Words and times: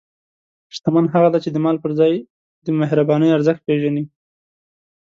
شتمن 0.75 1.05
هغه 1.13 1.29
دی 1.33 1.39
چې 1.45 1.49
د 1.51 1.57
مال 1.65 1.77
پر 1.83 1.91
ځای 1.99 2.13
د 2.65 2.67
مهربانۍ 2.79 3.29
ارزښت 3.31 3.61
پېژني. 3.67 4.03